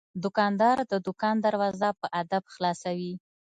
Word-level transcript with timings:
دوکاندار 0.23 0.77
د 0.91 0.93
دوکان 1.07 1.35
دروازه 1.45 1.89
په 1.99 2.07
ادب 2.21 2.43
خلاصوي. 2.53 3.13